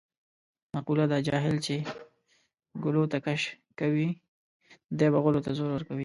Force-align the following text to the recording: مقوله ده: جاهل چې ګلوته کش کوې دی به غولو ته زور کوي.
مقوله 0.75 1.05
ده: 1.11 1.17
جاهل 1.27 1.55
چې 1.65 1.75
ګلوته 2.83 3.17
کش 3.25 3.41
کوې 3.79 4.07
دی 4.97 5.07
به 5.13 5.19
غولو 5.23 5.43
ته 5.45 5.51
زور 5.59 5.81
کوي. 5.87 5.99